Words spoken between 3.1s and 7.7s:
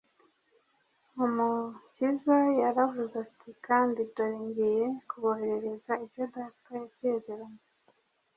ati, “Kandi dore ngiye kuboherereza ibyo Data yasezeranye: